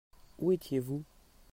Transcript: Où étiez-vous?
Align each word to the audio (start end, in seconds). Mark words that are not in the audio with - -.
Où 0.39 0.51
étiez-vous? 0.51 1.03